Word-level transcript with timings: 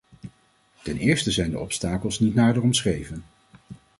Ten 0.83 0.97
eerste 0.97 1.31
zijn 1.31 1.51
de 1.51 1.59
obstakels 1.59 2.19
niet 2.19 2.35
nader 2.35 2.61
omschreven. 2.61 3.23